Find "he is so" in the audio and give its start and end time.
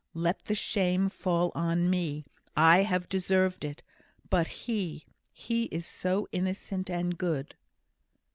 5.31-6.27